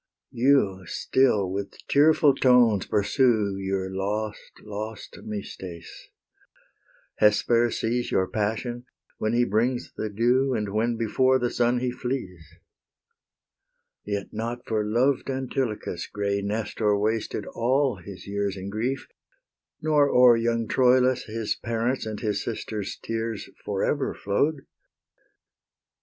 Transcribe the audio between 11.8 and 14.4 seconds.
he flees. Yet